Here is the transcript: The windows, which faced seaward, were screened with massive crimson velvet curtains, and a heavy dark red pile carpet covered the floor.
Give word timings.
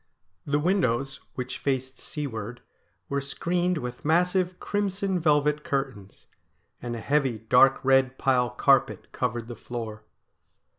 The 0.47 0.57
windows, 0.57 1.19
which 1.35 1.59
faced 1.59 1.99
seaward, 1.99 2.61
were 3.07 3.21
screened 3.21 3.77
with 3.77 4.03
massive 4.03 4.59
crimson 4.59 5.19
velvet 5.19 5.63
curtains, 5.63 6.25
and 6.81 6.95
a 6.95 6.99
heavy 6.99 7.37
dark 7.37 7.79
red 7.85 8.17
pile 8.17 8.49
carpet 8.49 9.11
covered 9.11 9.47
the 9.47 9.55
floor. 9.55 10.01